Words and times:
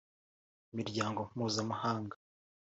imiryango 0.73 1.19
mpuzamahanga 1.31 2.15